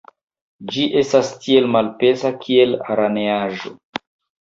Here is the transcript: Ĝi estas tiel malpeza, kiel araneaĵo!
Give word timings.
Ĝi 0.75 0.85
estas 1.01 1.29
tiel 1.45 1.69
malpeza, 1.75 2.35
kiel 2.43 2.77
araneaĵo! 2.97 3.79